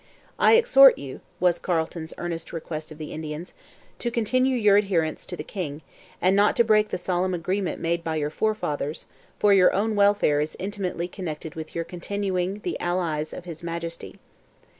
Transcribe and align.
'I 0.39 0.53
exhort 0.55 0.97
you,' 0.97 1.21
was 1.39 1.59
Carleton's 1.59 2.11
earnest 2.17 2.51
request 2.51 2.91
of 2.91 2.97
the 2.97 3.13
Indians, 3.13 3.53
'to 3.99 4.09
continue 4.09 4.55
your 4.57 4.75
adherence 4.75 5.27
to 5.27 5.37
the 5.37 5.43
King, 5.43 5.83
and 6.19 6.35
not 6.35 6.55
to 6.55 6.63
break 6.63 6.89
the 6.89 6.97
solemn 6.97 7.35
agreement 7.35 7.79
made 7.79 8.03
by 8.03 8.15
your 8.15 8.31
forefathers, 8.31 9.05
for 9.37 9.53
your 9.53 9.71
own 9.75 9.93
welfare 9.95 10.41
is 10.41 10.55
intimately 10.57 11.07
connected 11.07 11.53
with 11.53 11.75
your 11.75 11.83
continuing 11.83 12.61
the 12.63 12.79
allies 12.79 13.31
of 13.31 13.45
his 13.45 13.61
Majesty.' 13.61 14.15